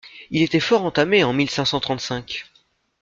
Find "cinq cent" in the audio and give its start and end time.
1.51-1.79